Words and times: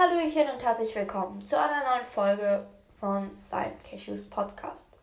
Hallöchen 0.00 0.48
und 0.48 0.64
herzlich 0.64 0.96
willkommen 0.96 1.44
zu 1.44 1.58
einer 1.58 1.84
neuen 1.84 2.06
Folge 2.06 2.66
von 2.98 3.36
Silent 3.36 3.84
Cashews 3.84 4.30
Podcast. 4.30 4.94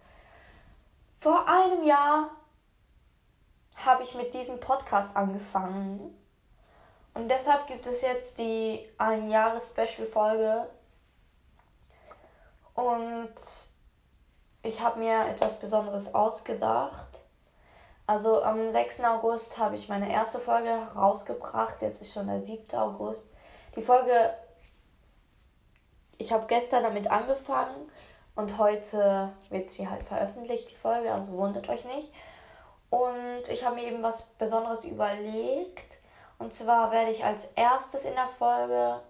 Vor 1.20 1.48
einem 1.48 1.84
Jahr 1.84 2.32
habe 3.76 4.02
ich 4.02 4.16
mit 4.16 4.34
diesem 4.34 4.60
Podcast 4.60 5.16
angefangen 5.16 6.18
und 7.14 7.30
deshalb 7.30 7.68
gibt 7.68 7.86
es 7.86 8.02
jetzt 8.02 8.40
die 8.40 8.90
ein 8.98 9.30
Jahres 9.30 9.70
Special 9.70 10.08
Folge 10.08 10.68
und 12.74 13.36
ich 14.64 14.82
habe 14.82 14.98
mir 14.98 15.28
etwas 15.28 15.60
Besonderes 15.60 16.16
ausgedacht. 16.16 17.22
Also 18.08 18.42
am 18.42 18.72
6. 18.72 19.04
August 19.04 19.60
habe 19.60 19.76
ich 19.76 19.90
meine 19.90 20.12
erste 20.12 20.40
Folge 20.40 20.76
rausgebracht, 20.96 21.84
jetzt 21.84 22.02
ist 22.02 22.14
schon 22.14 22.26
der 22.26 22.40
7. 22.40 22.76
August. 22.80 23.30
Die 23.76 23.84
Folge 23.84 24.34
ich 26.18 26.32
habe 26.32 26.46
gestern 26.48 26.84
damit 26.84 27.10
angefangen 27.10 27.92
und 28.36 28.58
heute 28.58 29.32
wird 29.50 29.72
sie 29.72 29.90
halt 29.90 30.04
veröffentlicht, 30.04 30.72
die 30.72 30.76
Folge, 30.76 31.12
also 31.12 31.34
wundert 31.34 31.68
euch 31.70 31.86
nicht. 31.86 32.12
Und 32.90 33.50
ich 33.50 33.66
habe 33.66 33.76
mir 33.76 33.86
eben 33.86 34.04
was 34.04 34.26
Besonderes 34.38 34.84
überlegt. 34.84 35.98
Und 36.40 36.54
zwar 36.54 36.92
werde 36.92 37.12
ich 37.12 37.26
als 37.26 37.46
erstes 37.56 38.06
in 38.06 38.14
der 38.14 38.30
Folge 38.38 39.02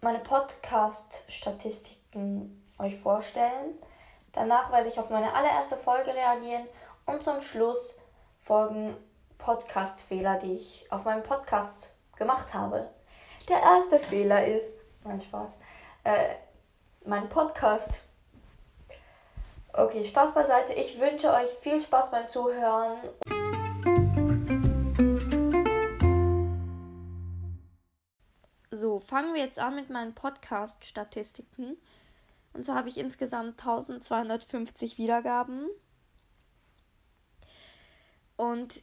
meine 0.00 0.18
Podcast-Statistiken 0.18 2.60
euch 2.78 2.98
vorstellen. 2.98 3.78
Danach 4.32 4.72
werde 4.72 4.88
ich 4.88 4.98
auf 4.98 5.10
meine 5.10 5.34
allererste 5.34 5.76
Folge 5.76 6.12
reagieren 6.14 6.66
und 7.06 7.22
zum 7.22 7.40
Schluss 7.40 8.00
folgen 8.40 8.96
Podcast-Fehler, 9.38 10.38
die 10.38 10.56
ich 10.56 10.90
auf 10.90 11.04
meinem 11.04 11.22
Podcast 11.22 11.94
gemacht 12.16 12.52
habe. 12.52 12.88
Der 13.48 13.60
erste 13.60 13.98
Fehler 13.98 14.44
ist, 14.44 14.71
Nein, 15.04 15.20
Spaß. 15.20 15.58
Äh, 16.04 16.34
mein 17.04 17.28
Podcast. 17.28 18.04
Okay, 19.72 20.04
Spaß 20.04 20.34
beiseite. 20.34 20.74
Ich 20.74 21.00
wünsche 21.00 21.32
euch 21.32 21.48
viel 21.60 21.80
Spaß 21.80 22.10
beim 22.10 22.28
Zuhören. 22.28 22.98
So, 28.70 29.00
fangen 29.00 29.34
wir 29.34 29.42
jetzt 29.42 29.58
an 29.58 29.74
mit 29.74 29.90
meinen 29.90 30.14
Podcast-Statistiken. 30.14 31.76
Und 32.52 32.64
zwar 32.64 32.76
habe 32.76 32.88
ich 32.88 32.98
insgesamt 32.98 33.60
1250 33.60 34.98
Wiedergaben. 34.98 35.68
Und 38.36 38.82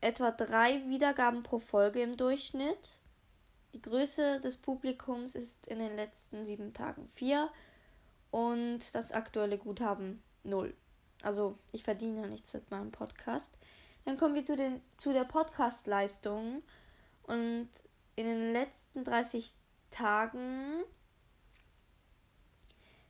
etwa 0.00 0.30
drei 0.32 0.82
Wiedergaben 0.88 1.42
pro 1.42 1.58
Folge 1.58 2.02
im 2.02 2.16
Durchschnitt. 2.16 2.98
Die 3.76 3.82
Größe 3.82 4.40
des 4.40 4.56
Publikums 4.56 5.34
ist 5.34 5.66
in 5.66 5.80
den 5.80 5.96
letzten 5.96 6.46
sieben 6.46 6.72
Tagen 6.72 7.06
4 7.08 7.50
und 8.30 8.78
das 8.94 9.12
aktuelle 9.12 9.58
Guthaben 9.58 10.22
0. 10.44 10.74
Also 11.22 11.58
ich 11.72 11.84
verdiene 11.84 12.22
ja 12.22 12.26
nichts 12.26 12.54
mit 12.54 12.70
meinem 12.70 12.90
Podcast. 12.90 13.52
Dann 14.06 14.16
kommen 14.16 14.34
wir 14.34 14.46
zu, 14.46 14.56
den, 14.56 14.80
zu 14.96 15.12
der 15.12 15.24
Podcast-Leistung. 15.24 16.62
Und 17.24 17.68
in 18.14 18.24
den 18.24 18.54
letzten 18.54 19.04
30 19.04 19.52
Tagen 19.90 20.82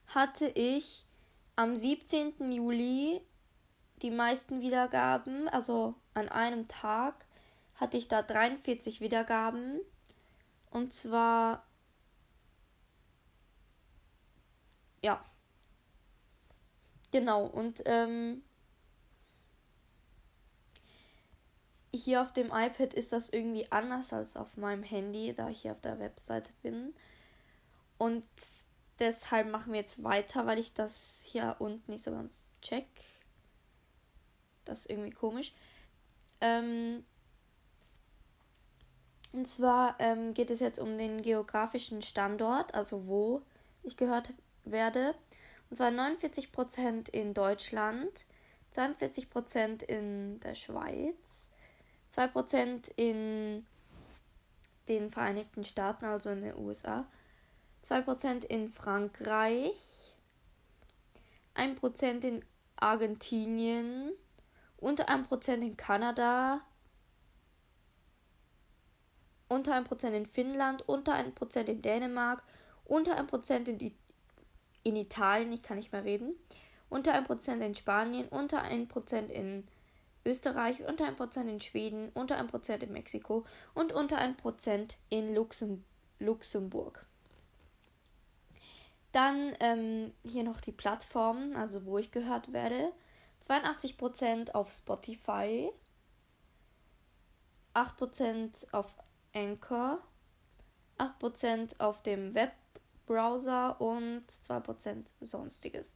hatte 0.08 0.48
ich 0.48 1.06
am 1.54 1.76
17. 1.76 2.50
Juli 2.50 3.20
die 4.02 4.10
meisten 4.10 4.60
Wiedergaben. 4.62 5.48
Also 5.48 5.94
an 6.14 6.28
einem 6.28 6.66
Tag 6.66 7.24
hatte 7.76 7.98
ich 7.98 8.08
da 8.08 8.22
43 8.22 9.00
Wiedergaben. 9.00 9.80
Und 10.76 10.92
zwar. 10.92 11.64
Ja. 15.02 15.24
Genau. 17.12 17.46
Und 17.46 17.82
ähm, 17.86 18.42
hier 21.94 22.20
auf 22.20 22.34
dem 22.34 22.48
iPad 22.48 22.92
ist 22.92 23.14
das 23.14 23.30
irgendwie 23.30 23.72
anders 23.72 24.12
als 24.12 24.36
auf 24.36 24.58
meinem 24.58 24.82
Handy, 24.82 25.32
da 25.32 25.48
ich 25.48 25.62
hier 25.62 25.72
auf 25.72 25.80
der 25.80 25.98
Webseite 25.98 26.52
bin. 26.60 26.94
Und 27.96 28.26
deshalb 28.98 29.48
machen 29.50 29.72
wir 29.72 29.80
jetzt 29.80 30.04
weiter, 30.04 30.44
weil 30.44 30.58
ich 30.58 30.74
das 30.74 31.22
hier 31.24 31.56
unten 31.58 31.90
nicht 31.90 32.04
so 32.04 32.10
ganz 32.10 32.50
check. 32.60 32.86
Das 34.66 34.80
ist 34.80 34.90
irgendwie 34.90 35.12
komisch. 35.12 35.54
Ähm, 36.42 37.06
und 39.36 39.46
zwar 39.46 39.96
ähm, 39.98 40.32
geht 40.32 40.50
es 40.50 40.60
jetzt 40.60 40.78
um 40.78 40.96
den 40.96 41.20
geografischen 41.20 42.00
Standort, 42.00 42.74
also 42.74 43.06
wo 43.06 43.42
ich 43.82 43.98
gehört 43.98 44.32
werde. 44.64 45.14
Und 45.68 45.76
zwar 45.76 45.90
49% 45.90 47.10
in 47.10 47.34
Deutschland, 47.34 48.24
42% 48.74 49.82
in 49.82 50.40
der 50.40 50.54
Schweiz, 50.54 51.50
2% 52.14 52.90
in 52.96 53.66
den 54.88 55.10
Vereinigten 55.10 55.66
Staaten, 55.66 56.06
also 56.06 56.30
in 56.30 56.40
den 56.40 56.56
USA, 56.56 57.06
2% 57.84 58.42
in 58.46 58.70
Frankreich, 58.70 60.14
1% 61.56 62.24
in 62.24 62.42
Argentinien, 62.76 64.12
unter 64.78 65.10
1% 65.10 65.52
in 65.56 65.76
Kanada, 65.76 66.62
unter 69.48 69.74
1% 69.74 70.08
in 70.08 70.26
Finnland, 70.26 70.88
unter 70.88 71.14
1% 71.14 71.60
in 71.64 71.82
Dänemark, 71.82 72.42
unter 72.84 73.18
1% 73.18 73.68
in, 73.68 73.94
in 74.82 74.96
Italien, 74.96 75.52
ich 75.52 75.62
kann 75.62 75.76
nicht 75.76 75.92
mehr 75.92 76.04
reden, 76.04 76.34
unter 76.88 77.14
1% 77.14 77.60
in 77.60 77.74
Spanien, 77.74 78.28
unter 78.28 78.62
1% 78.62 79.26
in 79.28 79.66
Österreich, 80.24 80.84
unter 80.86 81.06
1% 81.06 81.48
in 81.48 81.60
Schweden, 81.60 82.10
unter 82.14 82.38
1% 82.38 82.82
in 82.82 82.92
Mexiko 82.92 83.44
und 83.74 83.92
unter 83.92 84.18
1% 84.18 84.96
in 85.08 85.34
Luxem 85.34 85.84
Luxemburg. 86.18 87.06
Dann 89.12 89.54
ähm, 89.60 90.12
hier 90.24 90.42
noch 90.42 90.60
die 90.60 90.72
Plattformen, 90.72 91.56
also 91.56 91.84
wo 91.84 91.98
ich 91.98 92.10
gehört 92.10 92.52
werde. 92.52 92.92
82% 93.42 94.52
auf 94.52 94.72
Spotify, 94.72 95.70
8% 97.74 98.72
auf 98.72 98.94
Anchor, 99.36 100.00
8% 100.98 101.78
auf 101.80 102.02
dem 102.02 102.34
Webbrowser 102.34 103.80
und 103.80 104.24
2% 104.28 105.04
sonstiges. 105.20 105.94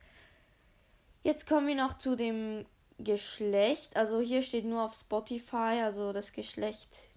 Jetzt 1.23 1.47
kommen 1.47 1.67
wir 1.67 1.75
noch 1.75 1.99
zu 1.99 2.17
dem 2.17 2.67
Geschlecht. 2.99 3.97
Also 3.97 4.21
hier 4.21 4.43
steht 4.43 4.67
nur 4.67 4.83
auf 4.83 4.95
Spotify, 4.95 5.81
also 5.83 6.13
das 6.13 6.33
Geschlecht 6.33 7.09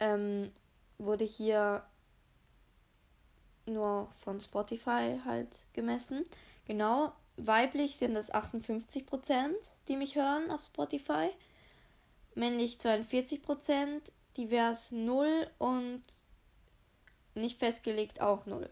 ähm, 0.00 0.50
wurde 0.96 1.24
hier 1.24 1.84
nur 3.66 4.08
von 4.12 4.40
Spotify 4.40 5.18
halt 5.24 5.66
gemessen. 5.74 6.24
Genau, 6.66 7.12
weiblich 7.36 7.96
sind 7.96 8.16
es 8.16 8.32
58%, 8.32 9.50
die 9.88 9.96
mich 9.96 10.14
hören 10.14 10.50
auf 10.50 10.62
Spotify 10.62 11.30
männlich 12.38 12.76
42% 12.76 14.00
divers 14.36 14.92
0 14.92 15.50
und 15.58 16.02
nicht 17.34 17.58
festgelegt 17.58 18.20
auch 18.20 18.46
0. 18.46 18.70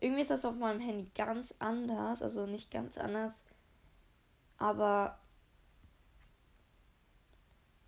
Irgendwie 0.00 0.22
ist 0.22 0.30
das 0.30 0.44
auf 0.44 0.56
meinem 0.56 0.80
Handy 0.80 1.10
ganz 1.14 1.54
anders, 1.58 2.22
also 2.22 2.46
nicht 2.46 2.70
ganz 2.70 2.98
anders, 2.98 3.42
aber 4.58 5.18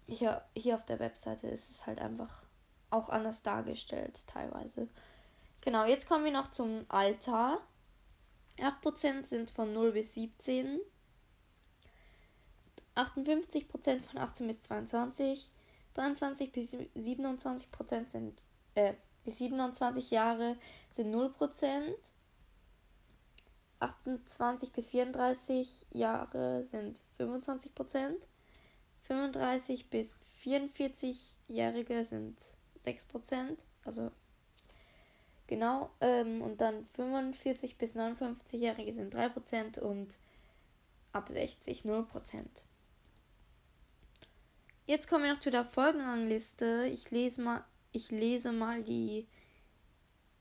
hier, 0.07 0.45
hier 0.57 0.75
auf 0.75 0.85
der 0.85 0.99
Webseite 0.99 1.49
ist 1.49 1.71
es 1.71 1.87
halt 1.87 1.99
einfach 1.99 2.43
auch 2.91 3.09
anders 3.09 3.43
dargestellt 3.43 4.27
teilweise. 4.27 4.89
Genau, 5.61 5.85
jetzt 5.87 6.07
kommen 6.09 6.25
wir 6.25 6.33
noch 6.33 6.51
zum 6.51 6.85
Alter. 6.89 7.61
8% 8.59 9.25
sind 9.25 9.51
von 9.51 9.73
0 9.73 9.93
bis 9.93 10.15
17. 10.15 10.79
58% 12.97 14.01
von 14.01 14.19
18 14.19 14.47
bis 14.47 14.61
22, 14.63 15.51
23 15.95 16.53
bis 16.53 16.75
27% 16.75 18.09
sind, 18.09 18.45
äh, 18.75 18.95
bis 19.25 19.39
27 19.39 20.11
Jahre 20.11 20.57
sind 20.91 21.15
0%, 21.15 21.95
28 23.81 24.73
bis 24.73 24.89
34 24.89 25.87
Jahre 25.91 26.63
sind 26.63 27.01
25%, 27.19 28.15
35 29.03 29.91
bis 29.91 30.17
44-Jährige 30.43 32.05
sind 32.05 32.39
6%, 32.79 33.57
also 33.85 34.11
genau, 35.47 35.91
ähm, 36.01 36.43
und 36.43 36.61
dann 36.61 36.87
45 36.87 37.77
bis 37.77 37.97
59-Jährige 37.97 38.93
sind 38.93 39.15
3% 39.15 39.81
und 39.81 40.19
ab 41.13 41.29
60 41.29 41.83
0%. 41.83 42.45
Jetzt 44.87 45.09
kommen 45.09 45.25
wir 45.25 45.33
noch 45.33 45.41
zu 45.41 45.51
der 45.51 45.65
Folgenrangliste. 45.65 46.87
Ich 46.93 47.11
lese 47.11 47.43
mal 47.43 47.65
ich 47.95 48.11
lese 48.11 48.51
mal 48.53 48.83
die 48.83 49.29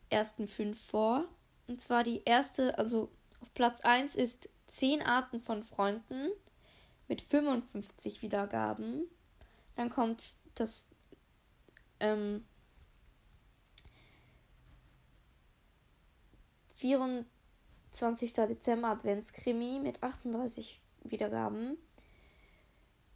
ersten 0.09 0.47
fünf 0.47 0.83
vor. 0.83 1.25
Und 1.67 1.81
zwar 1.81 2.03
die 2.03 2.23
erste, 2.25 2.77
also 2.77 3.09
auf 3.41 3.53
Platz 3.53 3.81
1 3.81 4.15
ist 4.15 4.49
10 4.67 5.03
Arten 5.03 5.39
von 5.39 5.63
Freunden 5.63 6.29
mit 7.07 7.21
55 7.21 8.23
Wiedergaben. 8.23 9.03
Dann 9.75 9.89
kommt 9.89 10.23
das 10.55 10.89
ähm, 11.99 12.43
24. 16.75 18.33
Dezember 18.33 18.89
Adventskrimi 18.89 19.79
mit 19.79 20.01
38 20.01 20.81
Wiedergaben. 21.03 21.77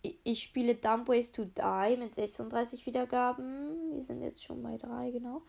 Ich 0.02 0.44
spiele 0.44 0.76
Dumb 0.76 1.08
Ways 1.10 1.32
to 1.32 1.46
Die 1.46 1.98
mit 1.98 2.16
36 2.16 2.86
Wiedergaben. 2.86 3.94
Wir 3.94 4.02
sind 4.02 4.22
jetzt 4.22 4.44
schon 4.44 4.62
bei 4.62 4.78
3, 4.78 5.12
genau. 5.12 5.42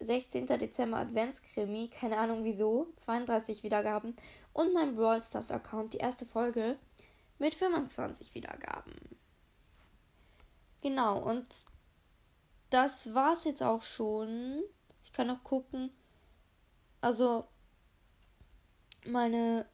16. 0.00 0.46
Dezember 0.46 0.98
Adventskrimi, 0.98 1.88
keine 1.88 2.18
Ahnung 2.18 2.44
wieso, 2.44 2.92
32 2.96 3.62
Wiedergaben. 3.62 4.16
Und 4.52 4.72
mein 4.72 4.94
Brawl 4.94 5.22
Stars 5.22 5.50
Account, 5.50 5.94
die 5.94 5.98
erste 5.98 6.26
Folge, 6.26 6.78
mit 7.38 7.54
25 7.54 8.34
Wiedergaben. 8.34 8.94
Genau, 10.80 11.18
und 11.18 11.46
das 12.70 13.12
war's 13.14 13.44
jetzt 13.44 13.62
auch 13.62 13.82
schon. 13.82 14.62
Ich 15.02 15.12
kann 15.12 15.26
noch 15.26 15.42
gucken. 15.42 15.90
Also, 17.00 17.48
meine 19.06 19.66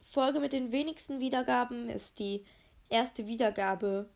Folge 0.00 0.40
mit 0.40 0.52
den 0.52 0.72
wenigsten 0.72 1.20
Wiedergaben 1.20 1.88
ist 1.88 2.18
die 2.18 2.44
erste 2.92 3.26
Wiedergabe. 3.26 4.08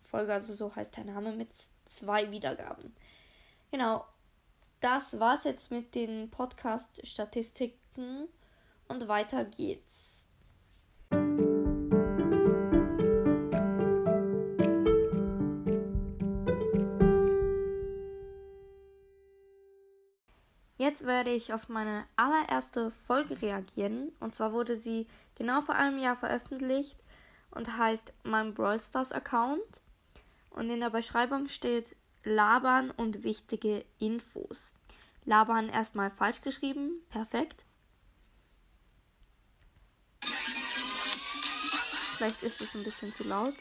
Folge, 0.00 0.32
also 0.32 0.52
so 0.52 0.74
heißt 0.74 0.96
der 0.96 1.04
Name, 1.04 1.32
mit 1.32 1.50
zwei 1.84 2.30
Wiedergaben. 2.30 2.94
Genau, 3.70 4.04
das 4.80 5.20
war's 5.20 5.44
jetzt 5.44 5.70
mit 5.70 5.94
den 5.94 6.30
Podcast-Statistiken 6.30 8.28
und 8.88 9.08
weiter 9.08 9.44
geht's. 9.44 10.26
Jetzt 20.76 21.06
werde 21.06 21.30
ich 21.30 21.52
auf 21.52 21.68
meine 21.68 22.04
allererste 22.16 22.90
Folge 23.06 23.40
reagieren. 23.40 24.10
Und 24.18 24.34
zwar 24.34 24.52
wurde 24.52 24.74
sie 24.74 25.06
genau 25.36 25.60
vor 25.60 25.76
einem 25.76 25.98
Jahr 25.98 26.16
veröffentlicht 26.16 27.01
und 27.52 27.76
heißt 27.76 28.12
mein 28.24 28.54
Brawl 28.54 28.80
Stars 28.80 29.12
Account. 29.12 29.80
Und 30.50 30.68
in 30.68 30.80
der 30.80 30.90
Beschreibung 30.90 31.48
steht 31.48 31.96
Labern 32.24 32.90
und 32.90 33.24
wichtige 33.24 33.84
Infos. 33.98 34.74
Labern 35.24 35.68
erstmal 35.68 36.10
falsch 36.10 36.42
geschrieben. 36.42 37.00
Perfekt. 37.08 37.64
Vielleicht 42.16 42.42
ist 42.42 42.60
es 42.60 42.74
ein 42.74 42.84
bisschen 42.84 43.12
zu 43.12 43.24
laut. 43.24 43.54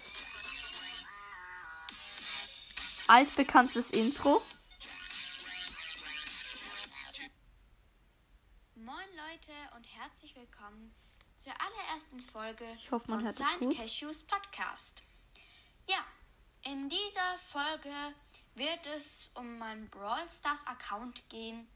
Altbekanntes 3.07 3.91
Intro. 3.91 4.41
Moin 8.75 9.07
Leute 9.15 9.51
und 9.75 9.85
herzlich 9.85 10.35
willkommen 10.35 10.93
zur 11.41 11.53
allerersten 11.59 12.19
Folge 12.19 12.71
ich 12.75 12.91
hoffe, 12.91 13.09
man 13.09 13.27
von 13.27 13.59
gut. 13.59 13.75
Cashews 13.75 14.21
Podcast. 14.23 15.01
Ja, 15.89 16.05
in 16.61 16.87
dieser 16.87 17.39
Folge 17.51 18.13
wird 18.53 18.85
es 18.95 19.31
um 19.33 19.57
meinen 19.57 19.89
Brawl 19.89 20.29
Stars 20.29 20.65
Account 20.67 21.27
gehen 21.29 21.67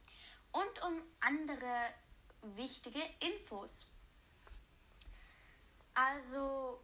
und 0.52 0.84
um 0.84 1.02
andere 1.20 1.90
wichtige 2.56 3.02
Infos. 3.20 3.88
Also, 5.96 6.80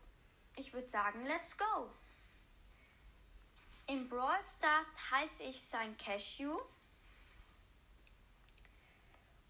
ich 0.55 0.73
würde 0.73 0.89
sagen, 0.89 1.23
let's 1.25 1.55
go. 1.55 1.91
In 3.85 4.09
Brawl 4.09 4.43
Stars 4.43 4.87
heiße 5.11 5.43
ich 5.43 5.61
sein 5.61 5.95
Cashew. 5.97 6.57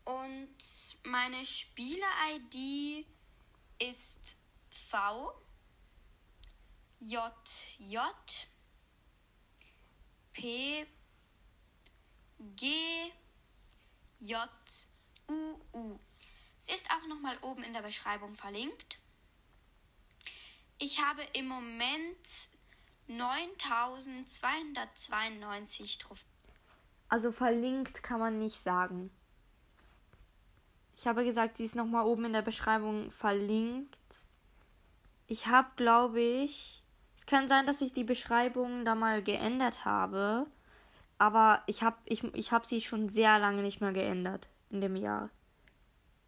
Und 0.03 0.57
meine 1.03 1.45
Spieler-ID 1.45 3.05
ist 3.81 4.37
V 4.69 5.33
J 6.99 7.33
J 7.79 8.03
P 10.33 10.85
G 12.55 13.11
J 14.19 14.47
U 15.27 15.59
U. 15.73 15.99
Sie 16.59 16.73
ist 16.73 16.85
auch 16.91 17.07
nochmal 17.07 17.39
oben 17.41 17.63
in 17.63 17.73
der 17.73 17.81
Beschreibung 17.81 18.35
verlinkt. 18.35 18.99
Ich 20.77 20.99
habe 20.99 21.23
im 21.33 21.47
Moment 21.47 22.49
9292 23.07 25.97
Trophäen. 25.97 26.29
Also 27.09 27.31
verlinkt 27.31 28.03
kann 28.03 28.19
man 28.19 28.37
nicht 28.37 28.61
sagen. 28.61 29.09
Ich 31.01 31.07
habe 31.07 31.25
gesagt, 31.25 31.57
sie 31.57 31.63
ist 31.63 31.73
nochmal 31.75 32.05
oben 32.05 32.25
in 32.25 32.33
der 32.33 32.43
Beschreibung 32.43 33.09
verlinkt. 33.09 33.97
Ich 35.25 35.47
habe, 35.47 35.67
glaube 35.75 36.21
ich, 36.21 36.83
es 37.15 37.25
kann 37.25 37.47
sein, 37.47 37.65
dass 37.65 37.81
ich 37.81 37.91
die 37.91 38.03
Beschreibung 38.03 38.85
da 38.85 38.93
mal 38.93 39.23
geändert 39.23 39.83
habe. 39.83 40.45
Aber 41.17 41.63
ich 41.65 41.81
habe 41.81 41.97
ich, 42.05 42.23
ich 42.35 42.51
hab 42.51 42.67
sie 42.67 42.81
schon 42.81 43.09
sehr 43.09 43.39
lange 43.39 43.63
nicht 43.63 43.81
mehr 43.81 43.93
geändert 43.93 44.47
in 44.69 44.79
dem 44.79 44.95
Jahr. 44.95 45.31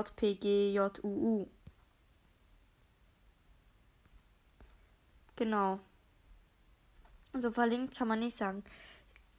Genau. 5.35 5.79
Also 7.31 7.51
verlinkt 7.51 7.95
kann 7.95 8.07
man 8.07 8.17
nicht 8.17 8.35
sagen 8.35 8.63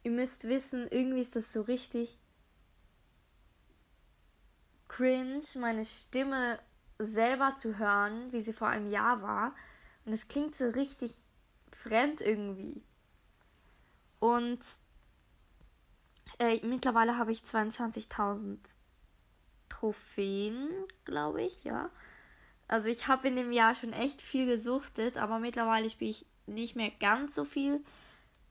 ihr 0.05 0.11
müsst 0.11 0.45
wissen, 0.45 0.87
irgendwie 0.91 1.21
ist 1.21 1.35
das 1.35 1.53
so 1.53 1.63
richtig 1.63 2.19
cringe, 4.87 5.43
meine 5.59 5.85
Stimme 5.85 6.61
selber 6.99 7.57
zu 7.57 7.79
hören, 7.79 8.31
wie 8.33 8.41
sie 8.41 8.53
vor 8.53 8.69
einem 8.69 8.91
Jahr 8.91 9.23
war. 9.23 9.55
Und 10.05 10.13
es 10.13 10.29
klingt 10.29 10.55
so 10.55 10.69
richtig 10.69 11.21
fremd 11.73 12.21
irgendwie. 12.21 12.83
Und 14.21 14.61
äh, 16.39 16.65
mittlerweile 16.65 17.19
habe 17.19 17.33
ich 17.33 17.41
22.000 17.41 18.59
Trophäen, 19.69 20.71
glaube 21.05 21.43
ich, 21.43 21.65
ja. 21.65 21.91
Also 22.69 22.89
ich 22.89 23.09
habe 23.09 23.29
in 23.29 23.37
dem 23.37 23.53
Jahr 23.53 23.75
schon 23.75 23.93
echt 23.93 24.21
viel 24.21 24.47
gesuchtet, 24.47 25.17
aber 25.17 25.39
mittlerweile 25.39 25.91
spiele 25.91 26.11
ich 26.11 26.27
nicht 26.47 26.77
mehr 26.77 26.91
ganz 26.91 27.35
so 27.35 27.45
viel. 27.45 27.83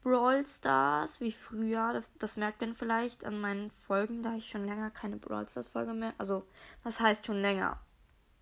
Brawl 0.04 0.46
Stars 0.46 1.22
wie 1.22 1.32
früher. 1.32 1.94
Das, 1.94 2.12
das, 2.20 2.38
merkt 2.38 2.62
man 2.62 2.76
vielleicht 2.76 3.24
an 3.26 3.40
meinen 3.40 3.72
Folgen, 3.72 4.22
da 4.22 4.36
ich 4.36 4.50
schon 4.50 4.66
länger 4.66 4.92
keine 4.92 5.18
Brawl 5.18 5.48
Stars 5.48 5.70
Folge 5.70 5.94
mehr. 5.94 6.14
Also, 6.18 6.46
was 6.84 7.00
heißt 7.00 7.26
schon 7.26 7.42
länger? 7.42 7.80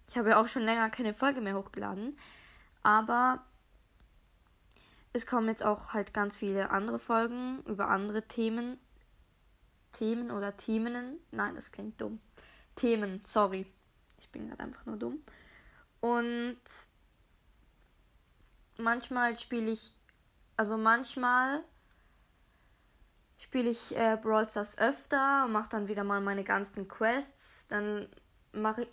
Ich 0.08 0.18
habe 0.18 0.32
ja 0.32 0.41
auch 0.41 0.48
schon 0.48 0.63
länger 0.63 0.89
keine 0.89 1.13
Folge 1.13 1.39
mehr 1.39 1.56
hochgeladen. 1.56 2.18
Aber 2.84 3.44
es 5.13 5.25
kommen 5.25 5.48
jetzt 5.48 5.63
auch 5.63 5.94
halt 5.94 6.13
ganz 6.13 6.38
viele 6.38 6.72
andere 6.72 7.00
Folgen 7.00 7.62
über 7.65 7.89
andere 7.89 8.27
Themen. 8.27 8.80
Themen 9.91 10.32
oder 10.32 10.58
Themen. 10.58 11.18
Nein, 11.32 11.56
das 11.56 11.72
klingt 11.72 12.01
dumm. 12.01 12.20
Themen, 12.75 13.22
sorry. 13.24 13.65
Ich 14.20 14.30
bin 14.30 14.48
gerade 14.48 14.63
einfach 14.63 14.86
nur 14.86 14.98
dumm. 14.98 15.22
Und 16.00 16.60
manchmal 18.77 19.38
spiele 19.38 19.72
ich 19.72 19.94
also 20.62 20.77
manchmal 20.77 21.63
spiele 23.39 23.72
ich 23.72 23.98
äh, 23.98 24.15
Brawl 24.22 24.48
Stars 24.48 24.77
öfter 24.77 25.46
und 25.46 25.53
mache 25.53 25.70
dann 25.70 25.88
wieder 25.88 26.03
mal 26.03 26.22
meine 26.22 26.44
ganzen 26.44 26.88
Quests. 26.88 27.65
Dann 27.68 28.08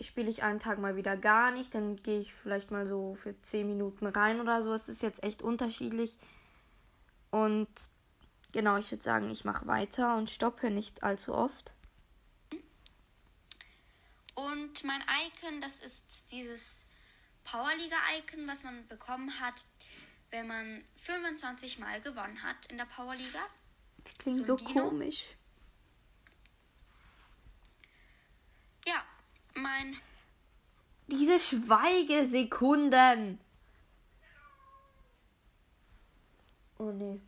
spiele 0.01 0.31
ich 0.31 0.41
einen 0.41 0.59
Tag 0.59 0.79
mal 0.79 0.95
wieder 0.95 1.15
gar 1.15 1.51
nicht. 1.51 1.75
Dann 1.75 1.97
gehe 1.97 2.21
ich 2.21 2.33
vielleicht 2.33 2.71
mal 2.71 2.87
so 2.87 3.13
für 3.13 3.39
10 3.39 3.67
Minuten 3.67 4.07
rein 4.07 4.41
oder 4.41 4.63
so. 4.63 4.73
Es 4.73 4.89
ist 4.89 5.03
jetzt 5.03 5.21
echt 5.21 5.43
unterschiedlich. 5.43 6.17
Und 7.29 7.67
genau, 8.51 8.77
ich 8.77 8.89
würde 8.89 9.03
sagen, 9.03 9.29
ich 9.29 9.45
mache 9.45 9.67
weiter 9.67 10.17
und 10.17 10.31
stoppe 10.31 10.71
nicht 10.71 11.03
allzu 11.03 11.35
oft. 11.35 11.71
Und 14.33 14.83
mein 14.83 15.03
Icon, 15.27 15.61
das 15.61 15.81
ist 15.81 16.31
dieses 16.31 16.87
Powerliga-Icon, 17.43 18.47
was 18.47 18.63
man 18.63 18.87
bekommen 18.87 19.39
hat 19.39 19.63
wenn 20.31 20.47
man 20.47 20.83
25 20.97 21.79
Mal 21.79 22.01
gewonnen 22.01 22.43
hat 22.43 22.65
in 22.67 22.77
der 22.77 22.85
Powerliga. 22.85 23.39
Das 24.03 24.13
klingt 24.17 24.45
so, 24.45 24.57
so 24.57 24.63
komisch. 24.63 25.35
Ja, 28.85 29.03
mein. 29.55 29.97
Diese 31.07 31.39
Schweigesekunden. 31.39 33.39
Oh 36.77 36.91
nee. 36.91 37.19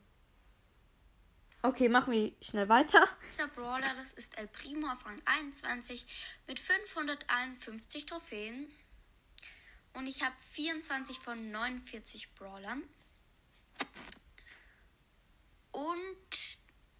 Okay, 1.63 1.89
machen 1.89 2.13
wir 2.13 2.31
schnell 2.41 2.69
weiter. 2.69 3.07
Dieser 3.31 3.47
Brawler, 3.47 3.93
das 3.95 4.13
ist 4.13 4.37
El 4.37 4.47
Primo 4.47 4.91
auf 4.91 5.05
Rang 5.05 5.21
21 5.25 6.05
mit 6.47 6.59
551 6.59 8.05
Trophäen. 8.07 8.71
Und 9.93 10.07
ich 10.07 10.23
habe 10.23 10.35
24 10.53 11.19
von 11.19 11.51
49 11.51 12.33
Brawlern. 12.35 12.83
Und 15.71 16.57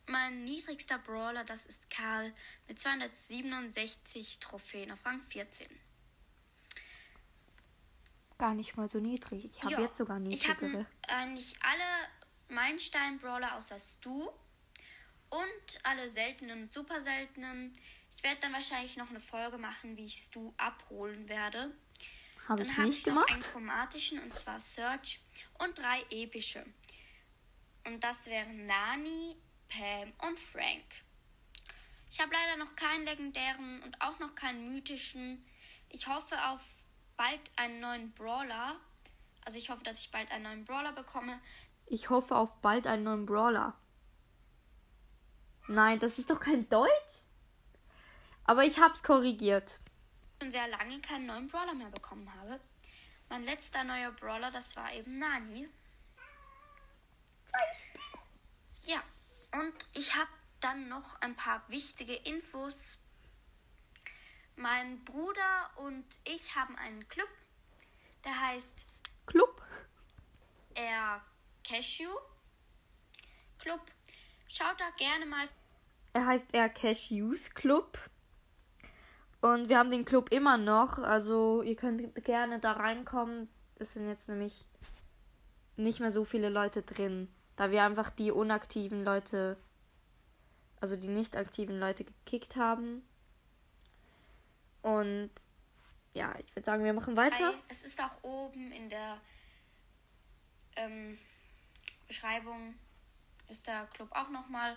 mein 0.08 0.44
niedrigster 0.44 0.98
Brawler, 0.98 1.44
das 1.44 1.66
ist 1.66 1.90
Karl 1.90 2.34
mit 2.68 2.80
267 2.82 4.40
Trophäen 4.40 4.92
auf 4.92 5.06
Rang 5.06 5.22
14. 5.22 5.68
Gar 8.38 8.56
nicht 8.56 8.76
mal 8.76 8.90
so 8.90 9.00
niedrig. 9.00 9.46
Ich 9.46 9.64
habe 9.64 9.82
jetzt 9.84 9.98
sogar 9.98 10.20
Ich 10.22 10.50
habe 10.50 10.66
niedrigere. 10.66 10.86
eigentlich 11.08 11.56
alle 11.62 12.10
Meilenstein-Brawler 12.50 13.56
außer 13.56 13.80
Stu 13.80 14.28
und 15.30 15.80
alle 15.84 16.10
seltenen 16.10 16.64
und 16.64 16.74
super 16.74 17.00
seltenen. 17.02 17.78
Ich 18.12 18.24
werde 18.24 18.42
dann 18.42 18.54
wahrscheinlich 18.54 18.98
noch 18.98 19.10
eine 19.10 19.20
Folge 19.22 19.58
machen, 19.58 19.96
wie 19.96 20.06
ich 20.06 20.24
Stu 20.24 20.54
abholen 20.58 21.30
werde. 21.30 21.72
Habe 22.48 22.64
Dann 22.64 22.72
ich 22.72 22.78
habe 22.78 22.88
nicht 22.88 23.00
ich 23.00 23.06
noch 23.08 23.16
einen 23.18 23.26
gemacht. 23.28 23.52
chromatischen 23.52 24.20
und 24.22 24.34
zwar 24.34 24.60
Search 24.60 25.22
und 25.60 25.78
drei 25.78 26.04
epische. 26.10 26.66
Und 27.86 28.04
das 28.04 28.28
wären 28.28 28.66
Nani, 28.68 29.38
Pam 29.70 30.14
und 30.28 30.40
Frank. 30.40 30.84
Ich 32.12 32.20
habe 32.20 32.34
leider 32.34 32.58
noch 32.58 32.76
keinen 32.76 33.06
legendären 33.06 33.82
und 33.84 34.02
auch 34.02 34.20
noch 34.20 34.36
keinen 34.36 34.74
mythischen. 34.74 35.46
Ich 35.90 36.08
hoffe 36.08 36.36
auf 36.46 36.60
bald 37.16 37.52
einen 37.56 37.80
neuen 37.80 38.12
Brawler. 38.14 38.76
Also 39.46 39.58
ich 39.58 39.70
hoffe, 39.70 39.84
dass 39.84 40.00
ich 40.00 40.12
bald 40.12 40.30
einen 40.32 40.44
neuen 40.44 40.66
Brawler 40.66 40.92
bekomme. 40.92 41.40
Ich 41.86 42.10
hoffe 42.10 42.36
auf 42.36 42.62
bald 42.62 42.86
einen 42.86 43.04
neuen 43.04 43.26
Brawler. 43.26 43.76
Nein, 45.68 46.00
das 46.00 46.20
ist 46.20 46.30
doch 46.30 46.40
kein 46.40 46.68
Deutsch. 46.70 47.26
Aber 48.44 48.66
ich 48.66 48.80
hab's 48.80 49.04
korrigiert. 49.04 49.80
Schon 50.42 50.52
sehr 50.52 50.68
lange 50.68 51.00
keinen 51.02 51.28
neuen 51.28 51.48
Brawler 51.48 51.76
mehr 51.76 51.90
bekommen 51.90 52.28
habe. 52.34 52.60
Mein 53.30 53.44
letzter 53.44 53.84
neuer 53.84 54.12
Brawler, 54.12 54.50
das 54.50 54.76
war 54.76 54.92
eben 54.92 55.20
Nani. 55.20 55.70
Ja, 58.86 59.04
und 59.52 59.88
ich 59.94 60.16
habe 60.16 60.32
dann 60.60 60.90
noch 60.90 61.22
ein 61.22 61.36
paar 61.36 61.62
wichtige 61.70 62.16
Infos. 62.16 62.98
Mein 64.56 65.04
Bruder 65.06 65.70
und 65.76 66.06
ich 66.24 66.56
haben 66.56 66.76
einen 66.76 67.08
Club, 67.08 67.30
der 68.26 68.40
heißt 68.40 68.88
Club. 69.28 69.62
Air 70.74 71.22
Cashew 71.64 72.18
Club. 73.60 73.82
Schaut 74.48 74.80
da 74.80 74.90
gerne 74.98 75.26
mal 75.26 75.48
Er 76.14 76.26
heißt 76.26 76.54
eher 76.54 76.70
Cashews 76.70 77.54
Club. 77.54 78.00
Und 79.42 79.70
wir 79.70 79.80
haben 79.80 79.90
den 79.90 80.06
Club 80.06 80.32
immer 80.32 80.58
noch. 80.58 81.00
Also 81.00 81.64
ihr 81.64 81.76
könnt 81.76 82.14
gerne 82.24 82.60
da 82.60 82.74
reinkommen. 82.74 83.50
Es 83.76 83.94
sind 83.94 84.08
jetzt 84.08 84.30
nämlich 84.30 84.66
nicht 85.76 86.00
mehr 86.00 86.12
so 86.12 86.24
viele 86.24 86.50
Leute 86.50 86.84
drin. 86.84 87.28
Da 87.56 87.72
wir 87.72 87.84
einfach 87.84 88.12
die 88.12 88.32
unaktiven 88.32 89.04
Leute, 89.04 89.58
also 90.80 90.96
die 90.96 91.08
nicht 91.08 91.36
aktiven 91.36 91.80
Leute 91.80 92.06
gekickt 92.06 92.56
haben. 92.56 93.04
Und 94.84 95.32
ja, 96.14 96.34
ich 96.40 96.56
würde 96.56 96.66
sagen, 96.66 96.84
wir 96.84 96.94
machen 96.94 97.18
weiter. 97.18 97.54
Es 97.68 97.84
ist 97.84 98.02
auch 98.02 98.24
oben 98.24 98.72
in 98.72 98.90
der 98.90 99.18
ähm, 100.76 101.18
Beschreibung 102.08 102.76
ist 103.48 103.68
der 103.68 103.86
Club 103.88 104.10
auch 104.12 104.30
nochmal 104.30 104.76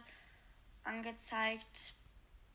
angezeigt. 0.83 1.95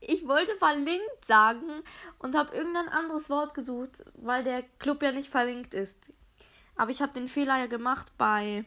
Ich 0.01 0.27
wollte 0.27 0.55
verlinkt 0.57 1.25
sagen 1.25 1.83
und 2.19 2.35
habe 2.35 2.55
irgendein 2.55 2.89
anderes 2.89 3.29
Wort 3.29 3.53
gesucht, 3.53 4.03
weil 4.13 4.43
der 4.43 4.63
Club 4.79 5.03
ja 5.03 5.11
nicht 5.11 5.29
verlinkt 5.29 5.73
ist. 5.73 6.13
Aber 6.75 6.91
ich 6.91 7.01
habe 7.01 7.13
den 7.13 7.27
Fehler 7.27 7.57
ja 7.57 7.67
gemacht 7.67 8.11
bei, 8.17 8.63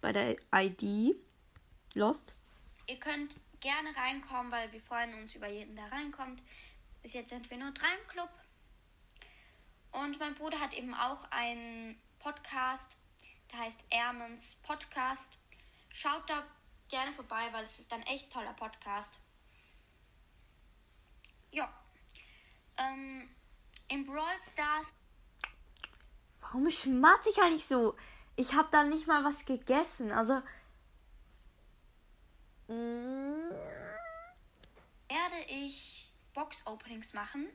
bei 0.00 0.12
der 0.12 0.36
ID. 0.52 1.16
Lost. 1.94 2.34
Ihr 2.88 2.98
könnt 2.98 3.36
gerne 3.60 3.94
reinkommen, 3.96 4.50
weil 4.50 4.72
wir 4.72 4.80
freuen 4.80 5.14
uns 5.14 5.34
über 5.34 5.48
jeden, 5.48 5.76
der 5.76 5.90
reinkommt. 5.92 6.42
Bis 7.02 7.14
jetzt 7.14 7.30
sind 7.30 7.48
wir 7.50 7.56
nur 7.56 7.70
drei 7.70 7.86
im 8.02 8.08
Club. 8.08 8.30
Und 9.92 10.18
mein 10.18 10.34
Bruder 10.34 10.58
hat 10.58 10.74
eben 10.74 10.92
auch 10.92 11.24
einen 11.30 11.96
Podcast, 12.18 12.98
der 13.52 13.60
heißt 13.60 13.84
Ermens 13.90 14.56
Podcast. 14.56 15.38
Schaut 15.92 16.28
da 16.28 16.42
gerne 16.88 17.12
vorbei, 17.12 17.48
weil 17.52 17.62
es 17.62 17.78
ist 17.78 17.92
ein 17.92 18.02
echt 18.02 18.32
toller 18.32 18.54
Podcast. 18.54 19.20
Ja. 21.54 21.72
Ähm, 22.76 23.28
in 23.88 24.04
Brawl 24.04 24.40
Stars 24.40 24.94
Warum 26.40 26.68
schmatze 26.70 27.30
ich 27.30 27.40
eigentlich 27.40 27.66
so? 27.66 27.96
Ich 28.36 28.54
habe 28.54 28.68
da 28.72 28.84
nicht 28.84 29.06
mal 29.06 29.24
was 29.24 29.44
gegessen. 29.44 30.10
Also. 30.10 30.42
Werde 32.68 33.54
ich 35.46 36.12
Box-Openings 36.32 37.12
machen. 37.14 37.48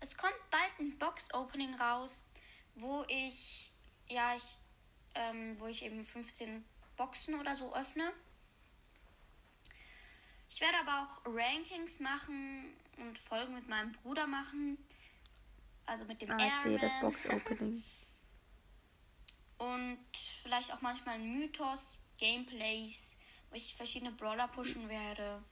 Es 0.00 0.16
kommt 0.16 0.34
bald 0.50 0.78
ein 0.78 0.98
Box-Opening 0.98 1.74
raus, 1.74 2.26
wo 2.74 3.04
ich, 3.08 3.72
ja, 4.08 4.36
ich, 4.36 4.58
ähm, 5.14 5.58
wo 5.58 5.66
ich 5.66 5.84
eben 5.84 6.04
15 6.04 6.64
Boxen 6.96 7.40
oder 7.40 7.56
so 7.56 7.74
öffne. 7.74 8.12
Ich 10.50 10.60
werde 10.60 10.78
aber 10.78 11.02
auch 11.02 11.20
Rankings 11.26 12.00
machen 12.00 12.74
und 12.98 13.18
Folgen 13.18 13.54
mit 13.54 13.68
meinem 13.68 13.92
Bruder 13.92 14.26
machen. 14.26 14.78
Also 15.86 16.04
mit 16.04 16.22
dem 16.22 16.30
Ah, 16.30 16.46
ich 16.46 16.52
sehe 16.62 16.78
das 16.78 16.94
Airman. 16.94 17.10
Box-Opening. 17.10 17.82
Und 19.58 19.98
vielleicht 20.42 20.72
auch 20.72 20.80
manchmal 20.80 21.16
ein 21.16 21.34
Mythos, 21.34 21.98
Gameplays, 22.16 23.18
wo 23.50 23.56
ich 23.56 23.74
verschiedene 23.74 24.12
Brawler 24.12 24.48
pushen 24.48 24.88
werde. 24.88 25.42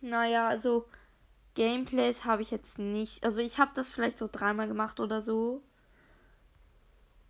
Naja, 0.00 0.46
also 0.46 0.88
Gameplays 1.54 2.24
habe 2.24 2.42
ich 2.42 2.50
jetzt 2.50 2.78
nicht. 2.78 3.24
Also 3.24 3.42
ich 3.42 3.58
habe 3.58 3.72
das 3.74 3.90
vielleicht 3.90 4.16
so 4.18 4.28
dreimal 4.30 4.68
gemacht 4.68 5.00
oder 5.00 5.20
so. 5.20 5.62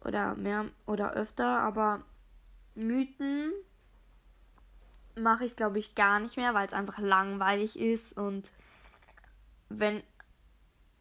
Oder 0.05 0.35
mehr 0.35 0.71
oder 0.87 1.13
öfter, 1.13 1.61
aber 1.61 2.05
Mythen 2.75 3.53
mache 5.23 5.45
ich 5.45 5.57
glaube 5.57 5.79
ich 5.79 5.95
gar 5.95 6.21
nicht 6.21 6.37
mehr, 6.37 6.55
weil 6.55 6.67
es 6.67 6.73
einfach 6.73 6.99
langweilig 6.99 7.79
ist 7.79 8.17
und 8.17 8.51
wenn 9.69 10.03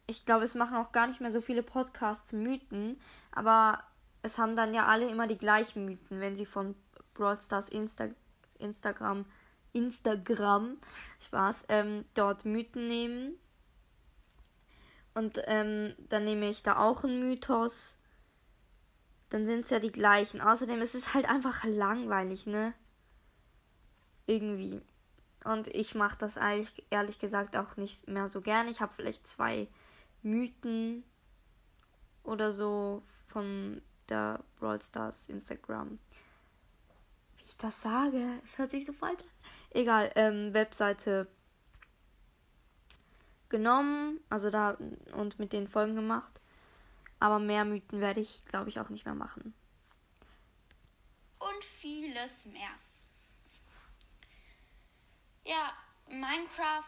ich 0.06 0.26
glaube, 0.26 0.44
es 0.44 0.56
machen 0.56 0.76
auch 0.76 0.90
gar 0.90 1.06
nicht 1.06 1.20
mehr 1.20 1.30
so 1.30 1.40
viele 1.40 1.62
Podcasts 1.62 2.32
Mythen, 2.32 3.00
aber 3.30 3.84
es 4.22 4.38
haben 4.38 4.56
dann 4.56 4.74
ja 4.74 4.86
alle 4.86 5.08
immer 5.08 5.28
die 5.28 5.38
gleichen 5.38 5.84
Mythen, 5.84 6.20
wenn 6.20 6.34
sie 6.34 6.46
von 6.46 6.74
Brawl 7.14 7.40
Stars 7.40 7.68
Insta 7.68 8.08
Instagram 8.58 9.24
Instagram 9.72 10.78
Spaß 11.20 11.64
ähm, 11.68 12.04
dort 12.14 12.44
Mythen 12.44 12.88
nehmen 12.88 13.38
und 15.14 15.40
ähm, 15.46 15.94
dann 16.08 16.24
nehme 16.24 16.48
ich 16.48 16.62
da 16.62 16.78
auch 16.78 17.04
einen 17.04 17.20
Mythos. 17.20 17.98
Dann 19.28 19.46
sind 19.46 19.64
es 19.64 19.70
ja 19.70 19.78
die 19.78 19.92
gleichen. 19.92 20.40
Außerdem 20.40 20.80
ist 20.80 20.94
es 20.94 21.14
halt 21.14 21.28
einfach 21.28 21.64
langweilig, 21.64 22.46
ne? 22.46 22.72
Irgendwie. 24.30 24.80
Und 25.44 25.66
ich 25.68 25.94
mache 25.94 26.18
das 26.18 26.36
eigentlich 26.36 26.84
ehrlich 26.90 27.18
gesagt 27.18 27.56
auch 27.56 27.76
nicht 27.76 28.08
mehr 28.08 28.28
so 28.28 28.40
gerne. 28.40 28.70
Ich 28.70 28.80
habe 28.80 28.92
vielleicht 28.92 29.26
zwei 29.26 29.68
Mythen 30.22 31.02
oder 32.22 32.52
so 32.52 33.02
von 33.28 33.80
der 34.08 34.44
Brawl 34.58 34.80
Stars 34.82 35.28
Instagram. 35.28 35.98
Wie 37.36 37.44
ich 37.44 37.56
das 37.56 37.80
sage, 37.80 38.40
es 38.44 38.58
hört 38.58 38.70
sich 38.70 38.84
so 38.84 38.92
falsch 38.92 39.22
an. 39.22 39.28
Egal, 39.70 40.12
ähm, 40.14 40.52
Webseite 40.52 41.26
genommen, 43.48 44.20
also 44.28 44.50
da 44.50 44.76
und 45.14 45.38
mit 45.38 45.52
den 45.52 45.66
Folgen 45.66 45.96
gemacht. 45.96 46.40
Aber 47.18 47.38
mehr 47.38 47.64
Mythen 47.64 48.00
werde 48.00 48.20
ich, 48.20 48.44
glaube 48.44 48.68
ich, 48.68 48.78
auch 48.80 48.90
nicht 48.90 49.06
mehr 49.06 49.14
machen. 49.14 49.54
und 51.40 51.64
vieles 51.64 52.46
mehr. 52.46 52.70
Ja, 55.44 55.72
Minecraft, 56.08 56.84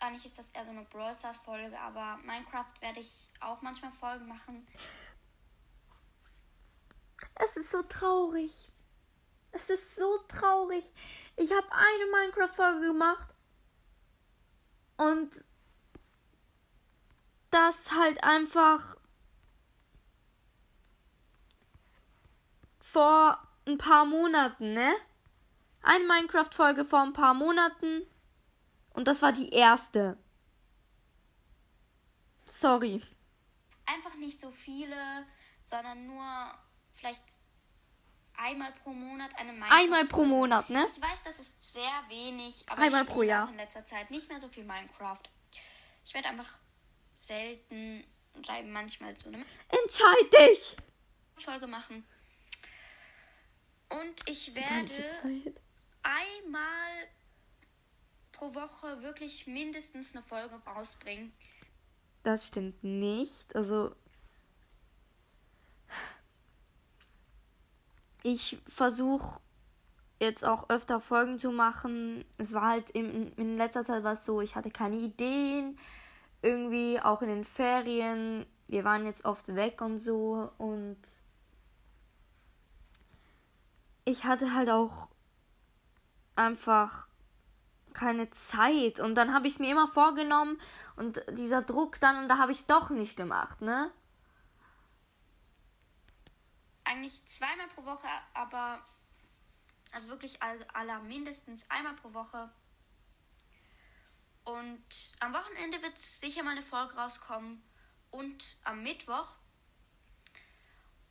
eigentlich 0.00 0.26
ist 0.26 0.38
das 0.38 0.48
eher 0.50 0.64
so 0.64 0.70
eine 0.70 0.84
Brawl 0.84 1.14
Stars 1.14 1.38
Folge, 1.38 1.78
aber 1.78 2.18
Minecraft 2.24 2.72
werde 2.80 3.00
ich 3.00 3.30
auch 3.40 3.62
manchmal 3.62 3.92
Folgen 3.92 4.26
machen. 4.26 4.66
Es 7.36 7.56
ist 7.56 7.70
so 7.70 7.82
traurig. 7.82 8.70
Es 9.52 9.70
ist 9.70 9.96
so 9.96 10.18
traurig. 10.28 10.84
Ich 11.36 11.52
habe 11.52 11.66
eine 11.70 12.10
Minecraft-Folge 12.10 12.86
gemacht. 12.86 13.28
Und 14.96 15.30
das 17.50 17.92
halt 17.92 18.22
einfach. 18.24 18.96
vor 22.92 23.38
ein 23.66 23.78
paar 23.78 24.04
Monaten, 24.04 24.74
ne? 24.74 24.92
Eine 25.82 26.04
Minecraft-Folge 26.06 26.84
vor 26.84 27.02
ein 27.02 27.12
paar 27.12 27.34
Monaten. 27.34 28.02
Und 28.94 29.08
das 29.08 29.22
war 29.22 29.32
die 29.32 29.50
erste. 29.50 30.16
Sorry. 32.44 33.02
Einfach 33.86 34.14
nicht 34.16 34.40
so 34.40 34.50
viele, 34.50 35.26
sondern 35.62 36.06
nur 36.06 36.24
vielleicht 36.92 37.22
einmal 38.36 38.72
pro 38.72 38.90
Monat 38.90 39.34
eine 39.36 39.52
Minecraft. 39.52 39.72
Einmal 39.76 40.04
pro 40.06 40.24
Monat, 40.24 40.70
ne? 40.70 40.86
Ich 40.86 41.00
weiß, 41.00 41.22
das 41.24 41.40
ist 41.40 41.72
sehr 41.72 42.02
wenig, 42.08 42.64
aber 42.68 42.82
Einmal 42.82 43.02
ich 43.04 43.08
pro 43.08 43.22
Jahr. 43.22 43.48
in 43.48 43.56
letzter 43.56 43.84
Zeit 43.84 44.10
nicht 44.10 44.28
mehr 44.28 44.38
so 44.38 44.48
viel 44.48 44.64
Minecraft. 44.64 45.22
Ich 46.04 46.14
werde 46.14 46.28
einfach 46.28 46.58
selten 47.14 48.04
oder 48.36 48.62
manchmal 48.62 49.16
so 49.18 49.28
eine 49.28 49.44
Entscheid 49.68 50.32
dich! 50.32 50.76
Folge 51.36 51.66
machen. 51.66 52.04
Und 53.88 54.28
ich 54.28 54.46
Die 54.46 54.60
ganze 54.60 55.02
werde 55.02 55.42
Zeit. 55.44 55.60
Einmal 56.02 57.08
pro 58.32 58.54
Woche 58.54 59.02
wirklich 59.02 59.46
mindestens 59.46 60.14
eine 60.14 60.22
Folge 60.22 60.56
rausbringen. 60.66 61.32
Das 62.22 62.46
stimmt 62.46 62.82
nicht. 62.82 63.54
Also. 63.54 63.94
Ich 68.24 68.58
versuche 68.68 69.40
jetzt 70.20 70.44
auch 70.44 70.70
öfter 70.70 71.00
Folgen 71.00 71.38
zu 71.38 71.50
machen. 71.50 72.24
Es 72.38 72.52
war 72.52 72.68
halt 72.68 72.90
in, 72.90 73.32
in 73.32 73.56
letzter 73.56 73.84
Zeit 73.84 74.04
was 74.04 74.24
so, 74.24 74.40
ich 74.40 74.54
hatte 74.54 74.70
keine 74.70 74.96
Ideen. 74.96 75.78
Irgendwie 76.40 77.00
auch 77.00 77.22
in 77.22 77.28
den 77.28 77.44
Ferien. 77.44 78.46
Wir 78.68 78.84
waren 78.84 79.04
jetzt 79.06 79.24
oft 79.24 79.54
weg 79.54 79.80
und 79.80 79.98
so. 79.98 80.50
Und 80.58 80.98
ich 84.04 84.24
hatte 84.24 84.54
halt 84.54 84.70
auch 84.70 85.08
einfach 86.36 87.06
keine 87.92 88.30
Zeit. 88.30 89.00
Und 89.00 89.14
dann 89.14 89.34
habe 89.34 89.46
ich 89.46 89.54
es 89.54 89.58
mir 89.58 89.70
immer 89.70 89.88
vorgenommen 89.88 90.60
und 90.96 91.22
dieser 91.30 91.62
Druck 91.62 92.00
dann, 92.00 92.22
und 92.22 92.28
da 92.28 92.38
habe 92.38 92.52
ich 92.52 92.60
es 92.60 92.66
doch 92.66 92.90
nicht 92.90 93.16
gemacht, 93.16 93.60
ne? 93.60 93.90
Eigentlich 96.84 97.24
zweimal 97.26 97.68
pro 97.68 97.84
Woche, 97.84 98.08
aber 98.34 98.80
also 99.92 100.08
wirklich 100.08 100.42
all- 100.42 100.66
aller 100.72 101.00
mindestens 101.00 101.68
einmal 101.70 101.94
pro 101.94 102.12
Woche. 102.12 102.50
Und 104.44 105.14
am 105.20 105.32
Wochenende 105.32 105.80
wird 105.82 105.98
sicher 105.98 106.42
mal 106.42 106.50
eine 106.50 106.62
Folge 106.62 106.94
rauskommen 106.94 107.62
und 108.10 108.56
am 108.64 108.82
Mittwoch. 108.82 109.28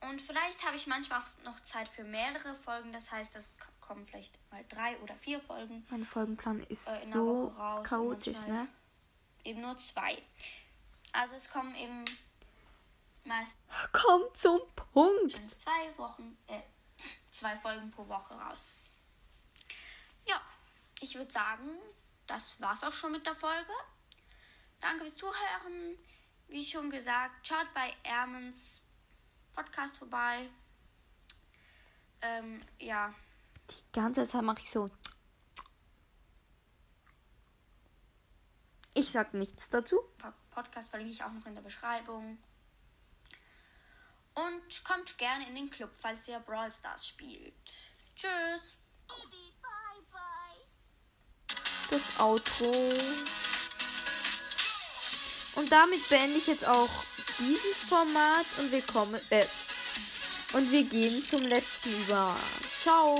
Und 0.01 0.19
vielleicht 0.19 0.65
habe 0.65 0.75
ich 0.75 0.87
manchmal 0.87 1.21
auch 1.21 1.43
noch 1.45 1.59
Zeit 1.59 1.87
für 1.87 2.03
mehrere 2.03 2.55
Folgen. 2.55 2.91
Das 2.91 3.11
heißt, 3.11 3.35
es 3.35 3.55
k- 3.57 3.71
kommen 3.91 4.07
vielleicht 4.07 4.39
mal 4.49 4.63
drei 4.69 4.97
oder 4.99 5.13
vier 5.17 5.41
Folgen. 5.41 5.85
Mein 5.89 6.05
Folgenplan 6.05 6.63
ist 6.69 6.87
Äh, 6.87 7.11
so 7.11 7.47
raus 7.47 7.85
chaotisch, 7.85 8.37
ne? 8.47 8.69
Eben 9.43 9.59
nur 9.59 9.77
zwei. 9.77 10.17
Also 11.11 11.35
es 11.35 11.49
kommen 11.49 11.75
eben 11.75 12.05
meist 13.25 13.57
Komm 13.91 14.21
zum 14.33 14.61
Punkt. 14.93 15.33
zwei 15.59 15.97
Wochen, 15.97 16.37
äh, 16.47 16.61
zwei 17.31 17.57
Folgen 17.57 17.91
pro 17.91 18.07
Woche 18.07 18.33
raus. 18.33 18.79
Ja, 20.25 20.41
ich 21.01 21.13
würde 21.15 21.31
sagen, 21.31 21.77
das 22.27 22.61
war's 22.61 22.85
auch 22.85 22.93
schon 22.93 23.11
mit 23.11 23.25
der 23.25 23.35
Folge. 23.35 23.73
Danke 24.79 25.03
fürs 25.03 25.17
Zuhören. 25.17 25.97
Wie 26.47 26.63
schon 26.63 26.89
gesagt, 26.89 27.45
schaut 27.45 27.67
bei 27.73 27.93
Ermens 28.03 28.85
Podcast 29.53 29.97
vorbei. 29.97 30.47
Ähm, 32.21 32.61
ja, 32.79 33.13
Die 33.71 33.91
ganze 33.93 34.27
Zeit 34.27 34.43
mache 34.43 34.59
ich 34.59 34.69
so. 34.71 34.89
Ich 38.93 39.11
sag 39.11 39.33
nichts 39.33 39.69
dazu. 39.69 39.99
Po- 40.17 40.33
Podcast 40.51 40.89
verlinke 40.89 41.13
ich 41.13 41.23
auch 41.23 41.31
noch 41.31 41.45
in 41.45 41.55
der 41.55 41.61
Beschreibung. 41.61 42.37
Und 44.33 44.83
kommt 44.83 45.17
gerne 45.17 45.47
in 45.47 45.55
den 45.55 45.69
Club, 45.69 45.91
falls 45.99 46.27
ihr 46.27 46.39
Brawl 46.39 46.71
Stars 46.71 47.07
spielt. 47.07 47.53
Tschüss! 48.15 48.77
Das 51.89 52.19
Outro. 52.19 52.71
Und 55.55 55.69
damit 55.69 56.07
beende 56.07 56.37
ich 56.37 56.47
jetzt 56.47 56.65
auch 56.65 56.89
dieses 57.39 57.83
Format 57.83 58.45
und 58.59 58.71
wir 58.71 58.81
kommen. 58.83 59.19
Äh, 59.29 59.45
und 60.53 60.71
wir 60.71 60.83
gehen 60.85 61.23
zum 61.25 61.41
letzten 61.41 61.89
über. 62.03 62.35
Ciao. 62.81 63.17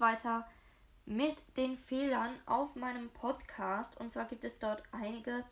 Weiter 0.00 0.46
mit 1.06 1.42
den 1.56 1.76
Fehlern 1.76 2.34
auf 2.46 2.74
meinem 2.76 3.10
Podcast. 3.10 3.96
Und 3.98 4.12
zwar 4.12 4.26
gibt 4.26 4.44
es 4.44 4.58
dort 4.58 4.82
einige. 4.92 5.44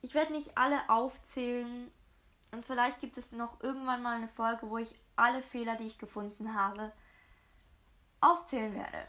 Ich 0.00 0.14
werde 0.14 0.32
nicht 0.32 0.56
alle 0.56 0.88
aufzählen. 0.88 1.90
Und 2.50 2.64
vielleicht 2.64 3.00
gibt 3.00 3.18
es 3.18 3.32
noch 3.32 3.60
irgendwann 3.62 4.02
mal 4.02 4.16
eine 4.16 4.28
Folge, 4.28 4.70
wo 4.70 4.78
ich 4.78 4.94
alle 5.16 5.42
Fehler, 5.42 5.76
die 5.76 5.86
ich 5.86 5.98
gefunden 5.98 6.54
habe, 6.54 6.92
aufzählen 8.20 8.74
werde. 8.74 9.06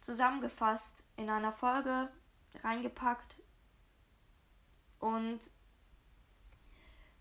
Zusammengefasst 0.00 1.04
in 1.16 1.30
einer 1.30 1.52
Folge 1.52 2.10
reingepackt. 2.62 3.36
Und 4.98 5.40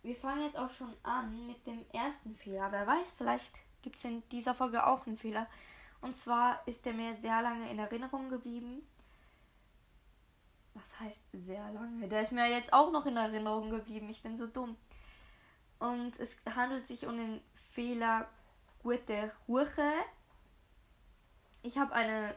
wir 0.04 0.16
fangen 0.16 0.44
jetzt 0.44 0.58
auch 0.58 0.72
schon 0.72 0.94
an 1.04 1.48
mit 1.48 1.66
dem 1.68 1.86
ersten 1.92 2.36
Fehler. 2.36 2.72
Wer 2.72 2.88
weiß, 2.88 3.12
vielleicht 3.12 3.60
gibt 3.82 3.98
es 3.98 4.06
in 4.06 4.28
dieser 4.30 4.54
Folge 4.54 4.86
auch 4.86 5.06
einen 5.06 5.18
Fehler. 5.18 5.48
Und 6.02 6.18
zwar 6.18 6.68
ist 6.68 6.86
der 6.86 6.94
mir 6.94 7.16
sehr 7.18 7.42
lange 7.42 7.70
in 7.70 7.80
Erinnerung 7.80 8.30
geblieben. 8.30 8.82
Was 10.74 11.00
heißt 11.00 11.24
sehr 11.34 11.72
lange? 11.72 12.08
Der 12.08 12.22
ist 12.24 12.32
mir 12.32 12.50
jetzt 12.50 12.74
auch 12.74 12.92
noch 12.92 13.06
in 13.06 13.18
Erinnerung 13.18 13.70
geblieben. 13.70 14.10
Ich 14.10 14.24
bin 14.24 14.38
so 14.38 14.48
dumm. 14.48 14.78
Und 15.80 16.20
es 16.20 16.36
handelt 16.56 16.88
sich 16.88 17.06
um 17.06 17.18
den 17.18 17.42
Fehler 17.74 18.28
Gute 18.82 19.32
Ruche. 19.48 19.92
Ich 21.62 21.78
habe 21.78 21.94
eine 21.94 22.34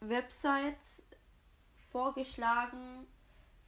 Website 0.00 0.78
vorgeschlagen 1.90 3.06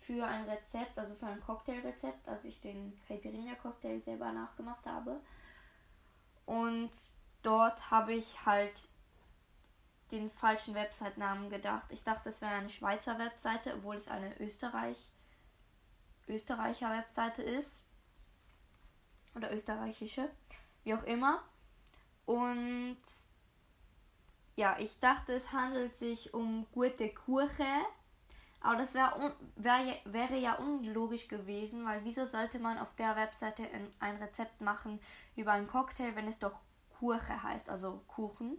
für 0.00 0.26
ein 0.26 0.44
Rezept, 0.48 0.98
also 0.98 1.14
für 1.14 1.26
ein 1.26 1.40
Cocktailrezept, 1.40 2.26
als 2.26 2.44
ich 2.44 2.60
den 2.60 2.98
Caipirinha 3.06 3.54
Cocktail 3.56 4.00
selber 4.00 4.32
nachgemacht 4.32 4.84
habe. 4.86 5.20
Und 6.46 6.90
dort 7.42 7.90
habe 7.90 8.14
ich 8.14 8.44
halt 8.44 8.88
den 10.10 10.30
falschen 10.30 10.74
Website-Namen 10.74 11.50
gedacht. 11.50 11.90
Ich 11.90 12.02
dachte, 12.02 12.30
es 12.30 12.40
wäre 12.40 12.54
eine 12.54 12.68
Schweizer 12.68 13.18
Webseite, 13.18 13.74
obwohl 13.74 13.96
es 13.96 14.08
eine 14.08 14.38
Österreich 14.40 15.10
Österreicher 16.30 16.90
Webseite 16.90 17.42
ist. 17.42 17.78
Oder 19.34 19.52
österreichische, 19.52 20.28
wie 20.82 20.94
auch 20.94 21.04
immer. 21.04 21.42
Und 22.26 22.98
ja, 24.56 24.76
ich 24.78 24.98
dachte, 25.00 25.34
es 25.34 25.52
handelt 25.52 25.96
sich 25.98 26.34
um 26.34 26.66
gute 26.72 27.12
Kuche. 27.12 27.64
Aber 28.60 28.76
das 28.76 28.94
wär 28.94 29.34
wär, 29.56 29.96
wäre 30.04 30.36
ja 30.36 30.54
unlogisch 30.56 31.28
gewesen, 31.28 31.86
weil 31.86 32.04
wieso 32.04 32.26
sollte 32.26 32.58
man 32.58 32.78
auf 32.78 32.94
der 32.96 33.16
Webseite 33.16 33.62
ein, 33.62 33.90
ein 34.00 34.16
Rezept 34.16 34.60
machen 34.60 35.00
über 35.34 35.52
einen 35.52 35.68
Cocktail, 35.68 36.14
wenn 36.14 36.28
es 36.28 36.38
doch 36.38 36.58
Kuche 37.00 37.42
heißt, 37.42 37.70
also 37.70 38.02
Kuchen. 38.06 38.58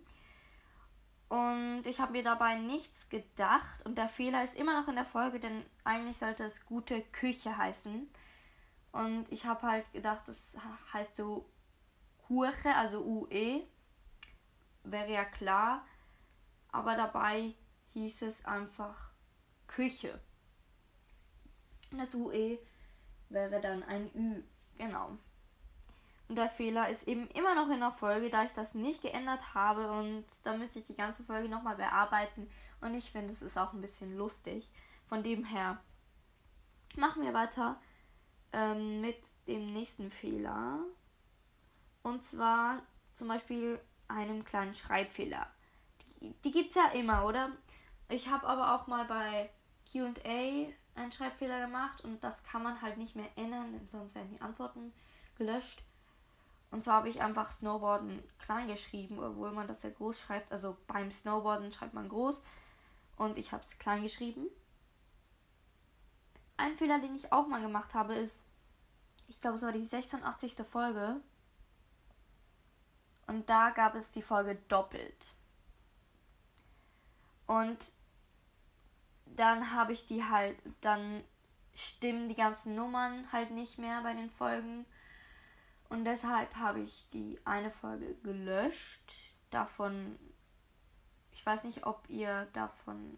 Und 1.29 1.83
ich 1.85 1.99
habe 1.99 2.11
mir 2.11 2.23
dabei 2.23 2.55
nichts 2.57 3.07
gedacht 3.07 3.85
und 3.85 3.97
der 3.97 4.09
Fehler 4.09 4.43
ist 4.43 4.57
immer 4.57 4.81
noch 4.81 4.89
in 4.89 4.95
der 4.95 5.05
Folge, 5.05 5.39
denn 5.39 5.63
eigentlich 5.83 6.17
sollte 6.17 6.43
es 6.43 6.65
gute 6.65 7.01
Küche 7.01 7.55
heißen. 7.55 8.09
Und 8.91 9.31
ich 9.31 9.45
habe 9.45 9.61
halt 9.61 9.93
gedacht, 9.93 10.23
das 10.27 10.43
heißt 10.91 11.15
so 11.15 11.49
Kuche, 12.27 12.75
also 12.75 13.05
UE. 13.05 13.63
Wäre 14.83 15.13
ja 15.13 15.23
klar. 15.23 15.85
Aber 16.71 16.95
dabei 16.95 17.53
hieß 17.93 18.23
es 18.23 18.43
einfach 18.43 19.11
Küche. 19.67 20.19
Und 21.91 21.99
das 21.99 22.15
UE 22.15 22.57
wäre 23.29 23.61
dann 23.61 23.83
ein 23.83 24.09
Ü. 24.15 24.43
Genau. 24.77 25.17
Und 26.31 26.37
der 26.37 26.47
Fehler 26.47 26.87
ist 26.87 27.09
eben 27.09 27.27
immer 27.31 27.55
noch 27.55 27.69
in 27.69 27.81
der 27.81 27.91
Folge, 27.91 28.29
da 28.29 28.45
ich 28.45 28.53
das 28.53 28.73
nicht 28.73 29.01
geändert 29.01 29.53
habe. 29.53 29.91
Und 29.91 30.23
da 30.43 30.55
müsste 30.55 30.79
ich 30.79 30.85
die 30.85 30.95
ganze 30.95 31.25
Folge 31.25 31.49
nochmal 31.49 31.75
bearbeiten. 31.75 32.49
Und 32.79 32.95
ich 32.95 33.11
finde, 33.11 33.33
es 33.33 33.41
ist 33.41 33.57
auch 33.57 33.73
ein 33.73 33.81
bisschen 33.81 34.15
lustig. 34.17 34.69
Von 35.09 35.23
dem 35.23 35.43
her 35.43 35.81
machen 36.95 37.23
wir 37.23 37.33
weiter 37.33 37.81
ähm, 38.53 39.01
mit 39.01 39.17
dem 39.45 39.73
nächsten 39.73 40.09
Fehler. 40.09 40.79
Und 42.01 42.23
zwar 42.23 42.81
zum 43.13 43.27
Beispiel 43.27 43.77
einem 44.07 44.45
kleinen 44.45 44.73
Schreibfehler. 44.73 45.47
die 46.21 46.51
gibt 46.51 46.69
es 46.69 46.75
ja 46.75 46.91
immer, 46.93 47.25
oder? 47.25 47.51
Ich 48.07 48.29
habe 48.29 48.47
aber 48.47 48.73
auch 48.73 48.87
mal 48.87 49.03
bei 49.03 49.49
QA 49.91 50.71
einen 50.95 51.11
Schreibfehler 51.11 51.65
gemacht 51.65 52.05
und 52.05 52.23
das 52.23 52.41
kann 52.45 52.63
man 52.63 52.81
halt 52.81 52.95
nicht 52.95 53.17
mehr 53.17 53.27
ändern, 53.35 53.73
denn 53.73 53.89
sonst 53.89 54.15
werden 54.15 54.31
die 54.31 54.39
Antworten 54.39 54.93
gelöscht. 55.37 55.83
Und 56.71 56.83
zwar 56.83 56.95
habe 56.95 57.09
ich 57.09 57.21
einfach 57.21 57.51
Snowboarden 57.51 58.23
klein 58.39 58.67
geschrieben, 58.67 59.19
obwohl 59.19 59.51
man 59.51 59.67
das 59.67 59.83
ja 59.83 59.89
groß 59.89 60.19
schreibt. 60.19 60.51
Also 60.51 60.77
beim 60.87 61.11
Snowboarden 61.11 61.71
schreibt 61.73 61.93
man 61.93 62.09
groß 62.09 62.41
und 63.17 63.37
ich 63.37 63.51
habe 63.51 63.61
es 63.61 63.77
klein 63.77 64.01
geschrieben. 64.01 64.47
Ein 66.55 66.77
Fehler, 66.77 66.99
den 66.99 67.15
ich 67.15 67.33
auch 67.33 67.47
mal 67.47 67.61
gemacht 67.61 67.93
habe, 67.93 68.15
ist, 68.15 68.45
ich 69.27 69.41
glaube, 69.41 69.57
es 69.57 69.63
war 69.63 69.71
die 69.71 69.85
86. 69.85 70.65
Folge. 70.65 71.19
Und 73.27 73.49
da 73.49 73.71
gab 73.71 73.95
es 73.95 74.11
die 74.11 74.21
Folge 74.21 74.55
doppelt. 74.67 75.33
Und 77.47 77.77
dann 79.25 79.73
habe 79.73 79.93
ich 79.93 80.05
die 80.05 80.23
halt, 80.23 80.57
dann 80.81 81.23
stimmen 81.73 82.29
die 82.29 82.35
ganzen 82.35 82.75
Nummern 82.75 83.31
halt 83.31 83.51
nicht 83.51 83.77
mehr 83.77 84.01
bei 84.01 84.13
den 84.13 84.29
Folgen. 84.29 84.85
Und 85.91 86.05
deshalb 86.05 86.55
habe 86.55 86.79
ich 86.79 87.05
die 87.11 87.37
eine 87.43 87.69
Folge 87.69 88.15
gelöscht. 88.23 89.11
Davon, 89.49 90.17
ich 91.33 91.45
weiß 91.45 91.65
nicht, 91.65 91.85
ob 91.85 92.09
ihr 92.09 92.47
davon 92.53 93.17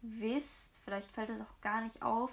wisst. 0.00 0.78
Vielleicht 0.84 1.10
fällt 1.10 1.30
es 1.30 1.40
auch 1.40 1.60
gar 1.60 1.80
nicht 1.80 2.00
auf. 2.00 2.30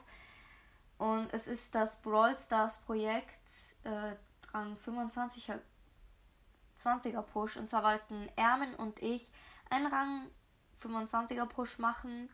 Und 1.00 1.34
es 1.34 1.48
ist 1.48 1.74
das 1.74 2.00
Brawl 2.04 2.38
Stars 2.38 2.78
Projekt 2.78 3.40
äh, 3.86 4.16
Rang 4.54 4.78
25er 4.86 5.58
20er 6.80 7.24
Push. 7.24 7.58
Und 7.58 7.72
zwar 7.72 7.82
wollten 7.82 8.30
Ermen 8.36 8.76
und 8.76 9.02
ich 9.02 9.32
einen 9.72 9.88
Rang 9.88 10.30
25er 10.84 11.48
Push 11.48 11.80
machen 11.80 12.30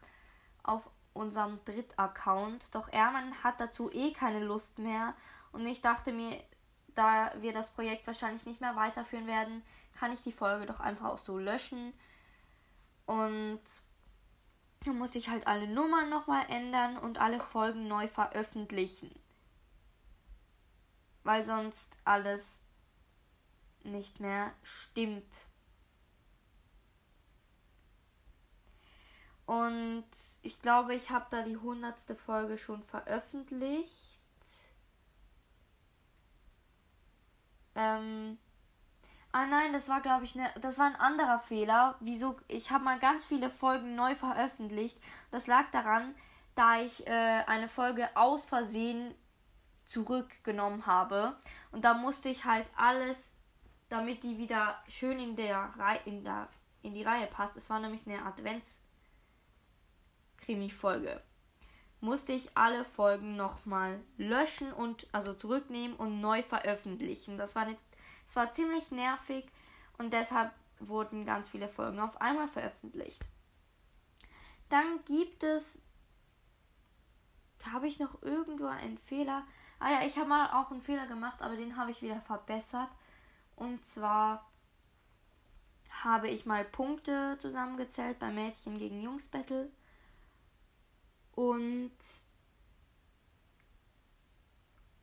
auf 0.64 0.82
unserem 1.14 1.64
Dritt-Account. 1.64 2.76
Doch 2.76 2.90
Ermen 2.90 3.42
hat 3.42 3.62
dazu 3.62 3.90
eh 3.90 4.12
keine 4.12 4.44
Lust 4.44 4.80
mehr. 4.80 5.14
Und 5.54 5.66
ich 5.66 5.82
dachte 5.82 6.12
mir, 6.12 6.44
da 6.96 7.32
wir 7.42 7.54
das 7.54 7.72
Projekt 7.72 8.08
wahrscheinlich 8.08 8.46
nicht 8.46 8.62
mehr 8.62 8.76
weiterführen 8.76 9.28
werden, 9.28 9.64
kann 10.00 10.14
ich 10.14 10.22
die 10.24 10.32
Folge 10.32 10.66
doch 10.66 10.80
einfach 10.80 11.10
auch 11.10 11.18
so 11.18 11.38
löschen. 11.38 11.94
Und 13.06 13.62
dann 14.84 14.98
muss 14.98 15.16
ich 15.16 15.30
halt 15.30 15.48
alle 15.48 15.68
Nummern 15.68 16.10
nochmal 16.10 16.46
ändern 16.50 16.98
und 16.98 17.20
alle 17.20 17.40
Folgen 17.40 17.88
neu 17.88 18.08
veröffentlichen. 18.08 19.12
Weil 21.24 21.44
sonst 21.44 21.96
alles 22.04 22.60
nicht 23.84 24.20
mehr 24.20 24.52
stimmt. 24.64 25.48
Und 29.46 30.06
ich 30.42 30.60
glaube, 30.62 30.96
ich 30.96 31.12
habe 31.12 31.26
da 31.30 31.44
die 31.44 31.58
hundertste 31.58 32.16
Folge 32.16 32.58
schon 32.58 32.84
veröffentlicht. 32.84 34.15
Ähm, 37.76 38.38
Ah 39.38 39.48
nein, 39.48 39.74
das 39.74 39.90
war 39.90 40.00
glaube 40.00 40.24
ich 40.24 40.36
ne, 40.36 40.50
das 40.62 40.78
war 40.78 40.86
ein 40.86 40.96
anderer 40.96 41.40
Fehler. 41.40 41.96
Wieso? 42.00 42.38
Ich 42.48 42.72
habe 42.72 42.86
mal 42.86 43.00
ganz 43.00 43.26
viele 43.26 43.50
Folgen 43.50 43.94
neu 43.94 44.16
veröffentlicht. 44.16 44.98
Das 45.30 45.46
lag 45.46 45.70
daran, 45.72 46.16
da 46.56 46.80
ich 46.80 47.06
äh, 47.06 47.44
eine 47.46 47.68
Folge 47.68 48.08
aus 48.16 48.46
Versehen 48.46 49.14
zurückgenommen 49.84 50.86
habe 50.86 51.36
und 51.74 51.84
da 51.84 51.96
musste 51.96 52.30
ich 52.30 52.46
halt 52.46 52.72
alles, 52.78 53.34
damit 53.90 54.24
die 54.24 54.38
wieder 54.38 54.82
schön 54.88 55.20
in 55.20 55.36
der 55.36 55.74
Reihe 55.78 56.00
in 56.06 56.24
der 56.24 56.48
in 56.82 56.94
die 56.94 57.04
Reihe 57.04 57.28
passt. 57.28 57.58
Es 57.58 57.70
war 57.70 57.82
nämlich 57.82 58.08
eine 58.08 58.24
Advents 58.24 58.80
Krimi 60.38 60.70
Folge. 60.70 61.22
Musste 62.06 62.34
ich 62.34 62.56
alle 62.56 62.86
Folgen 62.86 63.36
nochmal 63.36 64.00
löschen 64.18 64.72
und 64.72 65.08
also 65.12 65.34
zurücknehmen 65.34 65.98
und 65.98 66.22
neu 66.22 66.44
veröffentlichen. 66.44 67.38
Das 67.38 67.56
war 67.56 67.64
eine 67.64 67.78
es 68.28 68.36
war 68.36 68.52
ziemlich 68.54 68.92
nervig 68.92 69.46
und 69.98 70.12
deshalb 70.12 70.52
wurden 70.80 71.26
ganz 71.26 71.48
viele 71.50 71.70
Folgen 71.70 72.00
auf 72.00 72.20
einmal 72.20 72.48
veröffentlicht. 72.48 73.22
Dann 74.70 75.04
gibt 75.06 75.44
es. 75.44 75.82
Habe 77.72 77.88
ich 77.88 78.00
noch 78.00 78.22
irgendwo 78.22 78.68
einen 78.68 78.98
Fehler? 78.98 79.44
Ah 79.80 79.92
ja, 79.92 80.06
ich 80.06 80.18
habe 80.18 80.30
mal 80.30 80.52
auch 80.52 80.70
einen 80.70 80.82
Fehler 80.82 81.08
gemacht, 81.08 81.42
aber 81.42 81.56
den 81.56 81.78
habe 81.78 81.92
ich 81.92 82.02
wieder 82.02 82.22
verbessert. 82.22 82.90
Und 83.56 83.84
zwar 83.86 84.46
habe 86.04 86.28
ich 86.28 86.46
mal 86.46 86.64
Punkte 86.64 87.38
zusammengezählt 87.40 88.20
bei 88.20 88.30
Mädchen 88.30 88.78
gegen 88.78 89.02
Jungs 89.02 89.28
Battle. 89.28 89.72
Und 91.36 91.92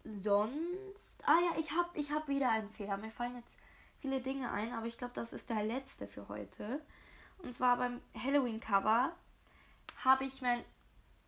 sonst. 0.05 1.23
Ah 1.27 1.39
ja, 1.41 1.59
ich 1.59 1.71
habe 1.71 1.89
ich 1.95 2.11
hab 2.11 2.29
wieder 2.29 2.51
einen 2.51 2.71
Fehler. 2.71 2.97
Mir 2.97 3.11
fallen 3.11 3.37
jetzt 3.37 3.57
viele 4.01 4.21
Dinge 4.21 4.51
ein, 4.51 4.73
aber 4.73 4.87
ich 4.87 4.99
glaube, 4.99 5.15
das 5.15 5.33
ist 5.33 5.51
der 5.51 5.63
letzte 5.63 6.09
für 6.09 6.29
heute. 6.29 6.81
Und 7.39 7.55
zwar 7.55 7.77
beim 7.77 8.01
Halloween-Cover 8.15 9.15
habe 10.05 10.25
ich 10.25 10.43
mein. 10.43 10.65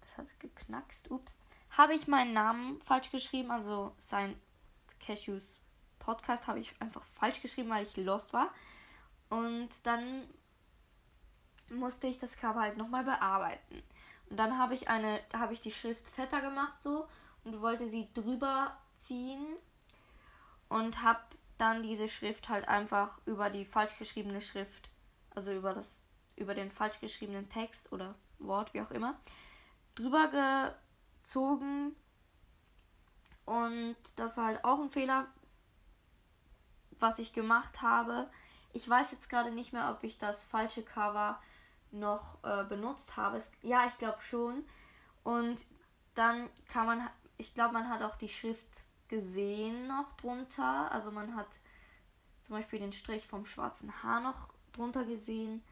Es 0.03 0.19
hat 0.19 0.41
geknackst, 0.41 1.11
ups. 1.11 1.41
Habe 1.71 1.95
ich 1.95 2.07
meinen 2.07 2.33
Namen 2.33 2.81
falsch 2.83 3.11
geschrieben, 3.11 3.51
also 3.51 3.95
sein 3.99 4.39
Cashews 5.01 5.61
Podcast 5.99 6.47
habe 6.47 6.61
ich 6.61 6.75
einfach 6.81 7.03
falsch 7.05 7.41
geschrieben, 7.41 7.71
weil 7.71 7.85
ich 7.85 7.97
lost 7.97 8.33
war. 8.33 8.53
Und 9.31 9.71
dann 9.83 10.29
musste 11.71 12.07
ich 12.07 12.19
das 12.19 12.37
Cover 12.37 12.61
halt 12.61 12.77
nochmal 12.77 13.05
bearbeiten. 13.05 13.83
Und 14.35 14.39
dann 14.39 14.59
habe 14.59 14.75
ich 14.75 14.89
eine, 14.89 15.21
habe 15.33 15.53
ich 15.53 15.61
die 15.61 15.71
Schrift 15.71 16.09
fetter 16.09 16.41
gemacht 16.41 16.83
so 16.83 17.07
und 17.45 17.61
wollte 17.61 17.89
sie 17.89 18.13
drüber 18.15 18.77
ziehen 18.97 19.47
und 20.69 21.03
habe 21.03 21.21
dann 21.57 21.85
diese 21.85 22.09
Schrift 22.09 22.49
halt 22.49 22.67
einfach 22.67 23.17
über 23.27 23.49
die 23.49 23.65
falsch 23.65 23.97
geschriebene 23.97 24.41
Schrift, 24.41 24.91
also 25.37 25.53
über 25.53 25.73
das 25.73 26.09
über 26.35 26.53
den 26.53 26.73
falsch 26.73 26.99
geschriebenen 26.99 27.49
Text 27.49 27.93
oder 27.93 28.17
Wort, 28.41 28.75
wie 28.75 28.81
auch 28.81 28.91
immer, 28.91 29.15
drüber 29.95 30.73
gezogen 31.23 31.95
und 33.47 33.95
das 34.17 34.37
war 34.37 34.47
halt 34.47 34.65
auch 34.65 34.81
ein 34.81 34.91
Fehler, 34.91 35.29
was 36.99 37.21
ich 37.21 37.33
gemacht 37.33 37.83
habe. 37.83 38.29
Ich 38.73 38.89
weiß 38.89 39.13
jetzt 39.13 39.29
gerade 39.29 39.53
nicht 39.53 39.73
mehr, 39.73 39.93
ob 39.93 40.03
ich 40.03 40.19
das 40.19 40.43
falsche 40.43 40.83
Cover 40.83 41.41
noch 41.95 42.39
äh, 42.43 42.65
benutzt 42.65 43.17
habe. 43.17 43.37
Es, 43.37 43.51
ja, 43.63 43.87
ich 43.87 43.97
glaube 43.99 44.21
schon. 44.21 44.65
Und 45.23 45.65
dann 46.15 46.49
kann 46.69 46.87
man 46.87 47.09
ich 47.37 47.55
glaube, 47.55 47.75
man 47.75 47.89
hat 47.89 48.03
auch 48.03 48.17
die 48.17 48.29
Schrift 48.29 48.87
gesehen 49.09 49.87
noch 49.87 50.13
drunter. 50.13 50.91
Also 50.93 51.11
man 51.11 51.37
hat 51.37 51.49
zum 52.43 52.57
Beispiel 52.57 52.79
den 52.79 52.93
Strich 52.93 53.27
vom 53.27 53.47
schwarzen 53.47 54.03
Haar 54.03 54.21
noch 54.21 54.49
drunter 54.73 55.05
gesehen. 55.05 55.63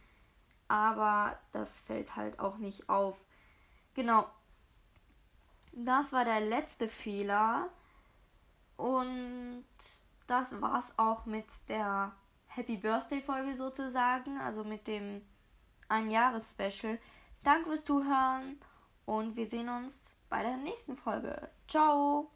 Aber 0.69 1.39
das 1.53 1.79
fällt 1.79 2.17
halt 2.17 2.41
auch 2.41 2.59
nicht 2.59 2.89
auf. 2.89 3.17
Genau. 3.95 4.29
Das 5.73 6.13
war 6.13 6.25
der 6.25 6.41
letzte 6.41 6.89
Fehler. 6.89 7.69
Und 8.77 9.65
das 10.27 10.61
war's 10.61 10.99
auch 10.99 11.27
mit 11.27 11.47
der 11.69 12.13
Happy 12.47 12.77
Birthday 12.77 13.23
Folge 13.23 13.55
sozusagen. 13.55 14.39
Also 14.39 14.65
mit 14.65 14.87
dem 14.89 15.23
Ein-Jahres-Special. 15.93 16.99
Danke 17.45 17.69
fürs 17.69 17.85
Zuhören 17.85 18.59
und 19.05 19.37
wir 19.37 19.47
sehen 19.47 19.69
uns 19.69 20.11
bei 20.31 20.43
der 20.43 20.57
nächsten 20.57 20.97
Folge. 20.97 21.51
Ciao! 21.69 22.31